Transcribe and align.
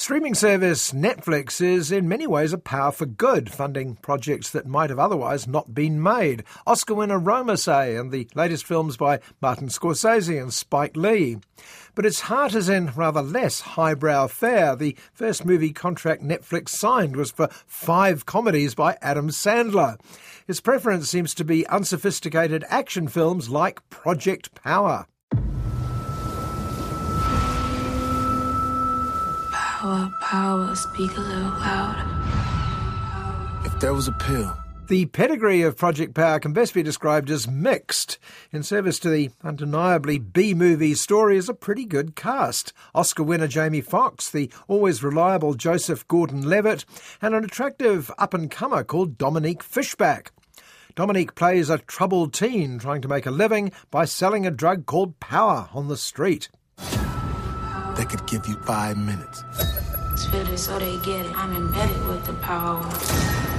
Streaming 0.00 0.32
service 0.32 0.92
Netflix 0.92 1.60
is 1.60 1.92
in 1.92 2.08
many 2.08 2.26
ways 2.26 2.54
a 2.54 2.58
power 2.58 2.90
for 2.90 3.04
good, 3.04 3.52
funding 3.52 3.96
projects 3.96 4.48
that 4.50 4.66
might 4.66 4.88
have 4.88 4.98
otherwise 4.98 5.46
not 5.46 5.74
been 5.74 6.02
made. 6.02 6.42
Oscar 6.66 6.94
winner 6.94 7.18
Roma, 7.18 7.58
say, 7.58 7.96
and 7.96 8.10
the 8.10 8.26
latest 8.34 8.64
films 8.64 8.96
by 8.96 9.20
Martin 9.42 9.68
Scorsese 9.68 10.40
and 10.40 10.54
Spike 10.54 10.96
Lee. 10.96 11.36
But 11.94 12.06
its 12.06 12.20
heart 12.20 12.54
is 12.54 12.70
in 12.70 12.86
rather 12.96 13.20
less 13.20 13.60
highbrow 13.60 14.28
fare. 14.28 14.74
The 14.74 14.96
first 15.12 15.44
movie 15.44 15.74
contract 15.74 16.22
Netflix 16.22 16.70
signed 16.70 17.14
was 17.14 17.30
for 17.30 17.48
five 17.66 18.24
comedies 18.24 18.74
by 18.74 18.96
Adam 19.02 19.28
Sandler. 19.28 20.00
His 20.46 20.62
preference 20.62 21.10
seems 21.10 21.34
to 21.34 21.44
be 21.44 21.66
unsophisticated 21.66 22.64
action 22.70 23.06
films 23.06 23.50
like 23.50 23.86
Project 23.90 24.54
Power. 24.54 25.06
Power, 29.80 30.12
power, 30.20 30.74
speak 30.74 31.16
a 31.16 31.20
little 31.20 31.52
louder. 31.52 32.06
If 33.64 33.80
there 33.80 33.94
was 33.94 34.08
a 34.08 34.12
pill. 34.12 34.54
The 34.88 35.06
pedigree 35.06 35.62
of 35.62 35.78
Project 35.78 36.12
Power 36.12 36.38
can 36.38 36.52
best 36.52 36.74
be 36.74 36.82
described 36.82 37.30
as 37.30 37.48
mixed. 37.48 38.18
In 38.52 38.62
service 38.62 38.98
to 38.98 39.08
the 39.08 39.30
undeniably 39.42 40.18
B 40.18 40.52
movie 40.52 40.94
story 40.94 41.38
is 41.38 41.48
a 41.48 41.54
pretty 41.54 41.86
good 41.86 42.14
cast. 42.14 42.74
Oscar 42.94 43.22
winner 43.22 43.46
Jamie 43.46 43.80
Foxx, 43.80 44.28
the 44.28 44.52
always 44.68 45.02
reliable 45.02 45.54
Joseph 45.54 46.06
Gordon 46.08 46.46
Levitt, 46.46 46.84
and 47.22 47.34
an 47.34 47.42
attractive 47.42 48.10
up 48.18 48.34
and 48.34 48.50
comer 48.50 48.84
called 48.84 49.16
Dominique 49.16 49.62
Fishback. 49.62 50.30
Dominique 50.94 51.34
plays 51.34 51.70
a 51.70 51.78
troubled 51.78 52.34
teen 52.34 52.78
trying 52.78 53.00
to 53.00 53.08
make 53.08 53.24
a 53.24 53.30
living 53.30 53.72
by 53.90 54.04
selling 54.04 54.46
a 54.46 54.50
drug 54.50 54.84
called 54.84 55.18
power 55.20 55.70
on 55.72 55.88
the 55.88 55.96
street. 55.96 56.50
They 57.96 58.04
could 58.04 58.26
give 58.26 58.46
you 58.46 58.54
five 58.64 58.96
minutes 58.96 59.44
Spit 60.16 60.48
it 60.48 60.58
so 60.58 60.78
they 60.78 60.98
get 60.98 61.24
it. 61.24 61.34
I'm 61.34 61.56
embedded 61.56 62.06
with 62.06 62.26
the 62.26 62.34
power. 62.34 62.84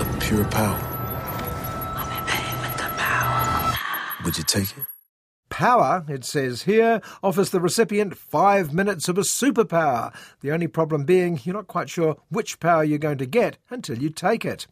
of 0.00 0.20
pure 0.20 0.44
power. 0.46 0.76
I'm 1.94 2.10
embedded 2.18 2.60
with 2.60 2.76
the 2.76 2.90
power. 2.96 3.74
Would 4.24 4.38
you 4.38 4.44
take 4.44 4.76
it? 4.76 4.84
Power, 5.50 6.04
it 6.08 6.24
says 6.24 6.62
here, 6.62 7.00
offers 7.22 7.50
the 7.50 7.60
recipient 7.60 8.16
five 8.16 8.72
minutes 8.74 9.08
of 9.08 9.18
a 9.18 9.22
superpower. 9.22 10.12
The 10.40 10.50
only 10.50 10.66
problem 10.66 11.04
being 11.04 11.38
you're 11.44 11.54
not 11.54 11.68
quite 11.68 11.88
sure 11.88 12.16
which 12.28 12.58
power 12.58 12.82
you're 12.82 12.98
going 12.98 13.18
to 13.18 13.26
get 13.26 13.58
until 13.70 13.98
you 13.98 14.10
take 14.10 14.44
it. 14.44 14.66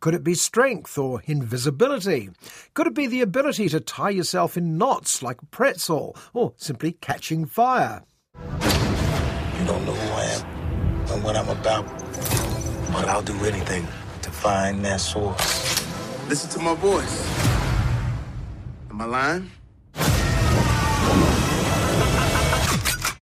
Could 0.00 0.14
it 0.14 0.24
be 0.24 0.34
strength 0.34 0.96
or 0.96 1.22
invisibility? 1.26 2.30
Could 2.72 2.86
it 2.86 2.94
be 2.94 3.06
the 3.06 3.20
ability 3.20 3.68
to 3.68 3.80
tie 3.80 4.10
yourself 4.10 4.56
in 4.56 4.78
knots 4.78 5.22
like 5.22 5.42
a 5.42 5.46
pretzel 5.46 6.16
or 6.32 6.54
simply 6.56 6.92
catching 6.92 7.44
fire? 7.44 8.04
You 9.66 9.72
don't 9.72 9.84
know 9.84 9.94
who 9.94 10.12
I 10.14 10.24
am 10.26 11.10
and 11.10 11.24
what 11.24 11.34
I'm 11.34 11.48
about. 11.48 11.84
But 12.92 13.08
I'll 13.08 13.20
do 13.20 13.34
anything 13.44 13.84
to 14.22 14.30
find 14.30 14.84
that 14.84 15.00
source. 15.00 15.84
Listen 16.28 16.48
to 16.50 16.60
my 16.60 16.74
voice. 16.76 17.36
Am 18.90 19.00
I 19.00 19.04
lying? 19.06 19.50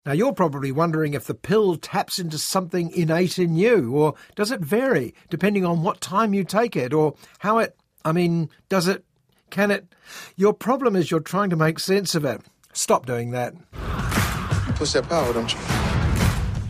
Now, 0.06 0.14
you're 0.14 0.32
probably 0.32 0.72
wondering 0.72 1.16
if 1.16 1.26
the 1.26 1.34
pill 1.34 1.76
taps 1.76 2.18
into 2.18 2.38
something 2.38 2.92
innate 2.92 3.38
in 3.38 3.58
you, 3.58 3.94
or 3.94 4.14
does 4.38 4.52
it 4.52 4.62
vary 4.62 5.14
depending 5.30 5.66
on 5.66 5.84
what 5.84 6.00
time 6.00 6.34
you 6.34 6.46
take 6.46 6.78
it, 6.78 6.94
or 6.94 7.16
how 7.40 7.58
it, 7.58 7.76
I 8.06 8.14
mean, 8.14 8.50
does 8.70 8.88
it, 8.88 9.04
can 9.50 9.70
it? 9.70 9.94
Your 10.38 10.54
problem 10.54 10.96
is 10.96 11.12
you're 11.12 11.20
trying 11.20 11.50
to 11.50 11.58
make 11.58 11.78
sense 11.78 12.16
of 12.16 12.24
it. 12.24 12.40
Stop 12.72 13.06
doing 13.06 13.32
that. 13.32 13.54
You 13.54 14.74
push 14.76 14.94
that 14.94 15.10
power, 15.10 15.34
don't 15.34 15.54
you? 15.54 15.81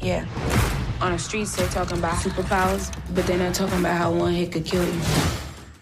Yeah. 0.02 0.26
On 1.02 1.12
the 1.12 1.20
streets, 1.20 1.56
they're 1.56 1.68
talking 1.70 1.98
about 1.98 2.16
superpowers, 2.16 2.96
but 3.16 3.26
they're 3.26 3.38
not 3.38 3.56
talking 3.56 3.80
about 3.80 3.98
how 3.98 4.12
one 4.12 4.34
hit 4.34 4.52
could 4.52 4.66
kill 4.66 4.86
you. 4.86 5.02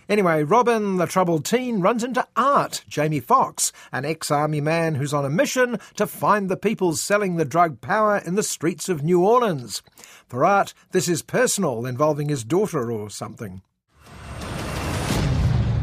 Anyway, 0.10 0.44
Robin, 0.44 0.98
the 0.98 1.06
troubled 1.06 1.46
teen, 1.46 1.82
runs 1.82 2.04
into 2.04 2.26
Art, 2.36 2.84
Jamie 2.88 3.20
Foxx, 3.20 3.72
an 3.92 4.06
ex 4.06 4.32
army 4.32 4.60
man 4.60 4.96
who's 4.96 5.14
on 5.14 5.24
a 5.24 5.30
mission 5.30 5.78
to 5.96 6.08
find 6.08 6.50
the 6.50 6.58
people 6.58 6.96
selling 6.96 7.36
the 7.36 7.46
drug 7.46 7.80
power 7.80 8.18
in 8.26 8.34
the 8.34 8.42
streets 8.42 8.90
of 8.90 9.04
New 9.04 9.24
Orleans. 9.24 9.84
For 10.26 10.44
Art, 10.44 10.74
this 10.94 11.08
is 11.08 11.22
personal, 11.22 11.86
involving 11.86 12.30
his 12.30 12.44
daughter 12.44 12.92
or 12.92 13.12
something. 13.12 13.62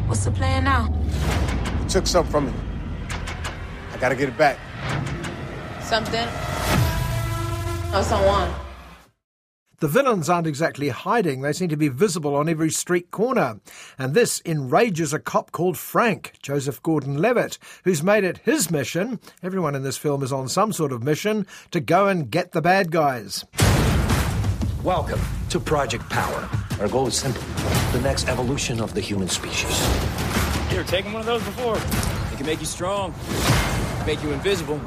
What's 0.07 0.25
the 0.25 0.33
plan 0.33 0.65
now? 0.65 0.93
You 1.83 1.89
took 1.89 2.07
something 2.09 2.33
from 2.33 2.47
me. 2.47 2.53
I 3.93 3.99
gotta 3.99 4.17
get 4.17 4.29
it 4.29 4.37
back. 4.37 4.59
Something? 5.83 6.27
Oh, 7.93 8.01
or 8.01 8.03
someone? 8.03 8.53
The 9.79 9.89
villains 9.89 10.31
aren't 10.31 10.47
exactly 10.47 10.89
hiding, 10.89 11.43
they 11.43 11.53
seem 11.53 11.69
to 11.69 11.77
be 11.77 11.89
visible 11.89 12.35
on 12.35 12.49
every 12.49 12.71
street 12.71 13.11
corner. 13.11 13.61
And 13.99 14.15
this 14.15 14.41
enrages 14.47 15.13
a 15.13 15.19
cop 15.19 15.53
called 15.53 15.77
Frank, 15.77 16.33
Joseph 16.43 16.83
Gordon 16.83 17.19
Levitt, 17.19 17.59
who's 17.85 18.03
made 18.03 18.25
it 18.25 18.39
his 18.39 18.71
mission 18.71 19.21
everyone 19.43 19.75
in 19.75 19.83
this 19.83 19.99
film 19.99 20.23
is 20.23 20.33
on 20.33 20.49
some 20.49 20.73
sort 20.73 20.93
of 20.93 21.03
mission 21.03 21.47
to 21.73 21.81
go 21.81 22.09
and 22.09 22.31
get 22.31 22.53
the 22.53 22.63
bad 22.63 22.91
guys. 22.91 23.45
Welcome 24.83 25.21
to 25.51 25.61
Project 25.61 26.09
Power. 26.09 26.49
Our 26.81 26.89
goal 26.89 27.09
is 27.09 27.17
simple 27.17 27.43
the 27.93 28.01
next 28.01 28.29
evolution 28.29 28.81
of 28.81 28.95
the 28.95 29.01
human 29.01 29.29
species. 29.29 29.79
You 30.71 30.79
ever 30.79 30.89
taken 30.89 31.13
one 31.13 31.21
of 31.21 31.27
those 31.27 31.43
before? 31.45 31.77
It 31.77 32.37
can 32.37 32.47
make 32.47 32.61
you 32.61 32.67
strong, 32.67 33.15
make 34.07 34.23
you 34.23 34.33
invisible. 34.33 34.81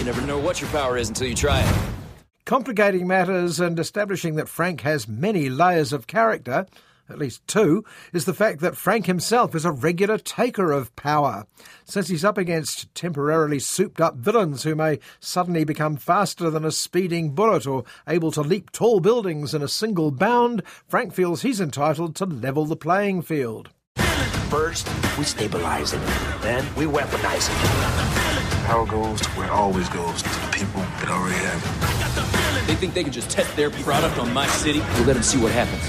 You 0.00 0.06
never 0.06 0.22
know 0.22 0.38
what 0.38 0.62
your 0.62 0.70
power 0.70 0.96
is 0.96 1.10
until 1.10 1.26
you 1.26 1.34
try 1.34 1.60
it. 1.60 1.74
Complicating 2.46 3.06
matters 3.06 3.60
and 3.60 3.78
establishing 3.78 4.36
that 4.36 4.48
Frank 4.48 4.80
has 4.80 5.06
many 5.06 5.50
layers 5.50 5.92
of 5.92 6.06
character, 6.06 6.64
at 7.10 7.18
least 7.18 7.46
two, 7.46 7.84
is 8.14 8.24
the 8.24 8.32
fact 8.32 8.60
that 8.60 8.78
Frank 8.78 9.04
himself 9.04 9.54
is 9.54 9.66
a 9.66 9.70
regular 9.70 10.16
taker 10.16 10.72
of 10.72 10.96
power. 10.96 11.44
Since 11.84 12.08
he's 12.08 12.24
up 12.24 12.38
against 12.38 12.94
temporarily 12.94 13.58
souped 13.58 14.00
up 14.00 14.16
villains 14.16 14.62
who 14.62 14.74
may 14.74 15.00
suddenly 15.20 15.64
become 15.64 15.98
faster 15.98 16.48
than 16.48 16.64
a 16.64 16.72
speeding 16.72 17.34
bullet 17.34 17.66
or 17.66 17.84
able 18.08 18.32
to 18.32 18.40
leap 18.40 18.72
tall 18.72 19.00
buildings 19.00 19.52
in 19.52 19.62
a 19.62 19.68
single 19.68 20.10
bound, 20.10 20.62
Frank 20.88 21.12
feels 21.12 21.42
he's 21.42 21.60
entitled 21.60 22.16
to 22.16 22.24
level 22.24 22.64
the 22.64 22.74
playing 22.74 23.20
field. 23.20 23.68
First, 24.48 24.88
we 25.18 25.24
stabilize 25.24 25.92
it, 25.92 26.00
then 26.40 26.64
we 26.74 26.86
weaponize 26.86 27.50
it. 27.50 28.29
Power 28.70 28.86
goes 28.86 29.20
to 29.22 29.28
where 29.30 29.48
it 29.48 29.50
always 29.50 29.88
goes 29.88 30.22
to 30.22 30.28
the 30.28 30.48
people 30.52 30.80
that 30.80 31.08
already 31.08 31.34
have 31.34 32.62
it. 32.62 32.68
They 32.68 32.76
think 32.76 32.94
they 32.94 33.02
can 33.02 33.12
just 33.12 33.28
test 33.28 33.56
their 33.56 33.68
product 33.68 34.16
on 34.16 34.32
my 34.32 34.46
city. 34.46 34.78
We'll 34.94 35.06
let 35.06 35.14
them 35.14 35.24
see 35.24 35.40
what 35.40 35.50
happens. 35.50 35.82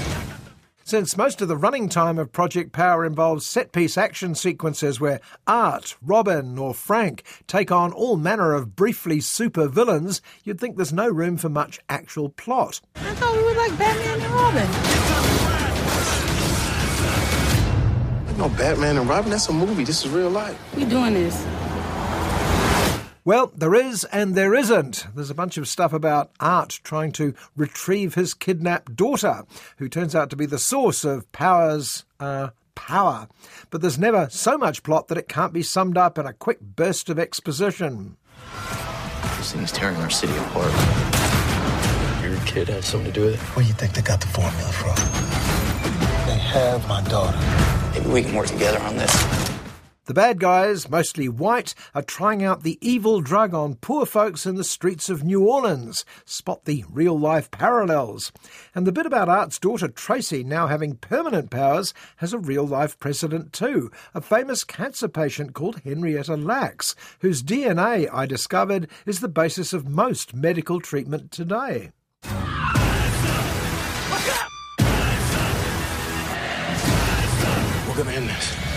Since 0.82 1.16
most 1.16 1.40
of 1.40 1.46
the 1.46 1.56
running 1.56 1.88
time 1.88 2.18
of 2.18 2.32
Project 2.32 2.72
Power 2.72 3.04
involves 3.04 3.46
set 3.46 3.70
piece 3.70 3.96
action 3.96 4.34
sequences 4.34 4.98
where 4.98 5.20
Art, 5.46 5.94
Robin, 6.02 6.58
or 6.58 6.74
Frank 6.74 7.22
take 7.46 7.70
on 7.70 7.92
all 7.92 8.16
manner 8.16 8.52
of 8.52 8.74
briefly 8.74 9.20
super 9.20 9.68
villains, 9.68 10.20
you'd 10.42 10.58
think 10.58 10.74
there's 10.74 10.92
no 10.92 11.08
room 11.08 11.36
for 11.36 11.48
much 11.48 11.78
actual 11.88 12.30
plot. 12.30 12.80
I 12.96 13.14
thought 13.14 13.36
we 13.36 13.44
were 13.44 13.54
like 13.54 13.78
Batman 13.78 14.20
and 14.20 14.34
Robin. 14.34 14.68
No 18.38 18.48
Batman 18.48 18.96
and 18.96 19.08
Robin. 19.08 19.30
That's 19.30 19.48
a 19.48 19.52
movie. 19.52 19.84
This 19.84 20.04
is 20.04 20.10
real 20.10 20.30
life. 20.30 20.58
We 20.74 20.84
doing 20.84 21.14
this. 21.14 21.46
Well, 23.24 23.52
there 23.54 23.74
is 23.74 24.04
and 24.06 24.34
there 24.34 24.52
isn't. 24.52 25.06
There's 25.14 25.30
a 25.30 25.34
bunch 25.34 25.56
of 25.56 25.68
stuff 25.68 25.92
about 25.92 26.32
Art 26.40 26.80
trying 26.82 27.12
to 27.12 27.34
retrieve 27.56 28.14
his 28.14 28.34
kidnapped 28.34 28.96
daughter, 28.96 29.44
who 29.76 29.88
turns 29.88 30.16
out 30.16 30.28
to 30.30 30.36
be 30.36 30.46
the 30.46 30.58
source 30.58 31.04
of 31.04 31.30
Power's 31.30 32.04
uh, 32.18 32.48
power. 32.74 33.28
But 33.70 33.80
there's 33.80 33.98
never 33.98 34.28
so 34.30 34.58
much 34.58 34.82
plot 34.82 35.06
that 35.06 35.18
it 35.18 35.28
can't 35.28 35.52
be 35.52 35.62
summed 35.62 35.96
up 35.96 36.18
in 36.18 36.26
a 36.26 36.32
quick 36.32 36.60
burst 36.60 37.08
of 37.10 37.18
exposition. 37.18 38.16
This 39.36 39.52
thing's 39.52 39.70
tearing 39.70 39.96
our 39.98 40.10
city 40.10 40.36
apart. 40.36 40.72
Your 42.24 42.40
kid 42.44 42.68
has 42.70 42.86
something 42.86 43.12
to 43.12 43.20
do 43.20 43.26
with 43.26 43.34
it. 43.34 43.40
Where 43.54 43.62
do 43.62 43.68
you 43.68 43.74
think 43.74 43.92
they 43.92 44.02
got 44.02 44.20
the 44.20 44.26
formula 44.26 44.72
from? 44.72 44.96
They 46.26 46.38
have 46.38 46.88
my 46.88 47.02
daughter. 47.02 47.38
Maybe 47.92 48.10
we 48.12 48.22
can 48.22 48.34
work 48.34 48.48
together 48.48 48.80
on 48.80 48.96
this. 48.96 49.41
The 50.06 50.14
bad 50.14 50.40
guys, 50.40 50.90
mostly 50.90 51.28
white, 51.28 51.76
are 51.94 52.02
trying 52.02 52.42
out 52.42 52.64
the 52.64 52.76
evil 52.80 53.20
drug 53.20 53.54
on 53.54 53.76
poor 53.76 54.04
folks 54.04 54.44
in 54.46 54.56
the 54.56 54.64
streets 54.64 55.08
of 55.08 55.22
New 55.22 55.46
Orleans. 55.46 56.04
Spot 56.24 56.64
the 56.64 56.84
real 56.90 57.16
life 57.16 57.52
parallels. 57.52 58.32
And 58.74 58.84
the 58.84 58.90
bit 58.90 59.06
about 59.06 59.28
Art's 59.28 59.60
daughter 59.60 59.86
Tracy 59.86 60.42
now 60.42 60.66
having 60.66 60.96
permanent 60.96 61.50
powers 61.50 61.94
has 62.16 62.32
a 62.32 62.38
real 62.38 62.66
life 62.66 62.98
precedent 62.98 63.52
too. 63.52 63.92
A 64.12 64.20
famous 64.20 64.64
cancer 64.64 65.06
patient 65.06 65.54
called 65.54 65.82
Henrietta 65.84 66.34
Lacks, 66.34 66.96
whose 67.20 67.40
DNA, 67.40 68.12
I 68.12 68.26
discovered, 68.26 68.88
is 69.06 69.20
the 69.20 69.28
basis 69.28 69.72
of 69.72 69.88
most 69.88 70.34
medical 70.34 70.80
treatment 70.80 71.30
today. 71.30 71.92
We're 77.86 77.96
gonna 77.96 78.16
end 78.16 78.28
this. 78.28 78.71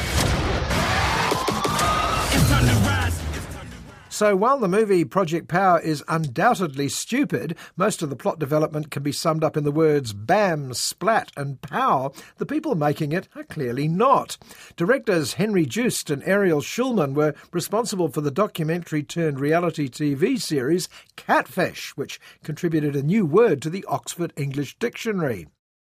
So 4.16 4.34
while 4.34 4.60
the 4.60 4.70
movie 4.70 5.04
Project 5.04 5.50
Power 5.50 5.78
is 5.78 6.02
undoubtedly 6.08 6.88
stupid, 6.88 7.58
most 7.76 8.02
of 8.02 8.10
the 8.10 8.16
plot 8.16 8.40
development 8.40 8.90
can 8.90 9.04
be 9.04 9.12
summed 9.12 9.44
up 9.44 9.58
in 9.58 9.66
the 9.66 9.74
words 9.74 10.14
bam, 10.14 10.74
splat, 10.74 11.34
and 11.36 11.62
pow. 11.62 12.14
The 12.38 12.46
people 12.46 12.76
making 12.76 13.12
it 13.12 13.28
are 13.36 13.44
clearly 13.44 13.90
not. 13.90 14.38
Directors 14.78 15.34
Henry 15.34 15.66
Joost 15.66 16.10
and 16.10 16.24
Ariel 16.24 16.62
Schulman 16.62 17.14
were 17.14 17.36
responsible 17.52 18.08
for 18.08 18.22
the 18.22 18.32
documentary 18.32 19.04
turned 19.04 19.38
reality 19.38 19.90
TV 19.90 20.40
series 20.40 20.88
Catfish, 21.18 21.90
which 21.98 22.18
contributed 22.42 22.96
a 22.96 23.04
new 23.04 23.26
word 23.26 23.62
to 23.64 23.70
the 23.70 23.84
Oxford 23.90 24.32
English 24.38 24.78
Dictionary. 24.80 25.46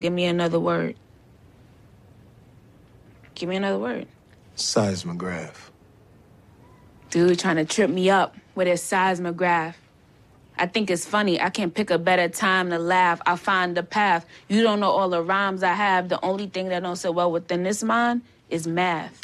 Give 0.00 0.12
me 0.12 0.24
another 0.24 0.58
word. 0.58 0.96
Give 3.36 3.48
me 3.48 3.54
another 3.54 3.78
word. 3.78 4.08
Seismograph. 4.56 5.70
Dude 7.10 7.38
trying 7.38 7.56
to 7.56 7.64
trip 7.64 7.88
me 7.90 8.10
up 8.10 8.36
with 8.54 8.66
his 8.66 8.82
seismograph. 8.82 9.76
I 10.58 10.66
think 10.66 10.90
it's 10.90 11.06
funny. 11.06 11.40
I 11.40 11.50
can't 11.50 11.72
pick 11.72 11.90
a 11.90 11.98
better 11.98 12.28
time 12.28 12.70
to 12.70 12.78
laugh. 12.78 13.20
I 13.24 13.36
find 13.36 13.76
the 13.76 13.82
path. 13.82 14.26
You 14.48 14.62
don't 14.62 14.80
know 14.80 14.90
all 14.90 15.08
the 15.08 15.22
rhymes 15.22 15.62
I 15.62 15.72
have. 15.72 16.08
The 16.08 16.22
only 16.24 16.48
thing 16.48 16.68
that 16.68 16.82
don't 16.82 16.96
sit 16.96 17.14
well 17.14 17.30
within 17.30 17.62
this 17.62 17.82
mind 17.82 18.22
is 18.50 18.66
math. 18.66 19.20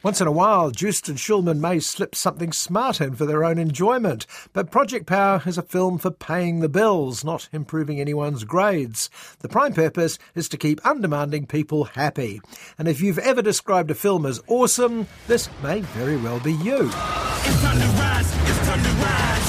Once 0.00 0.20
in 0.20 0.28
a 0.28 0.32
while, 0.32 0.70
Joost 0.70 1.08
and 1.08 1.18
Schulman 1.18 1.58
may 1.58 1.80
slip 1.80 2.14
something 2.14 2.52
smart 2.52 3.00
in 3.00 3.16
for 3.16 3.26
their 3.26 3.44
own 3.44 3.58
enjoyment, 3.58 4.26
but 4.52 4.70
Project 4.70 5.06
Power 5.06 5.42
is 5.44 5.58
a 5.58 5.62
film 5.62 5.98
for 5.98 6.12
paying 6.12 6.60
the 6.60 6.68
bills, 6.68 7.24
not 7.24 7.48
improving 7.52 8.00
anyone's 8.00 8.44
grades. 8.44 9.10
The 9.40 9.48
prime 9.48 9.74
purpose 9.74 10.16
is 10.36 10.48
to 10.50 10.56
keep 10.56 10.80
undemanding 10.86 11.46
people 11.46 11.82
happy. 11.82 12.40
And 12.78 12.86
if 12.86 13.00
you've 13.00 13.18
ever 13.18 13.42
described 13.42 13.90
a 13.90 13.94
film 13.96 14.24
as 14.24 14.40
awesome, 14.46 15.08
this 15.26 15.48
may 15.64 15.80
very 15.80 16.16
well 16.16 16.38
be 16.38 16.52
you. 16.52 16.86
It's 16.86 17.60
time 17.60 17.80
to 17.80 17.86
rise. 17.98 18.32
It's 18.48 18.58
time 18.68 18.82
to 18.84 18.90
rise. 19.02 19.48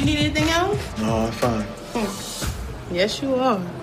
You 0.00 0.04
need 0.06 0.18
anything 0.18 0.48
else? 0.48 0.98
No, 0.98 1.16
I'm 1.26 1.32
fine. 1.32 1.79
Yes, 2.90 3.22
you 3.22 3.36
are. 3.36 3.79